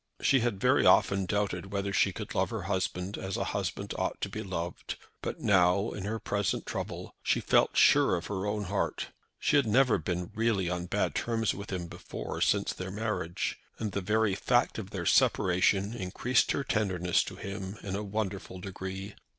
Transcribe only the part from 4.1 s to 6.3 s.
to be loved, but now, in her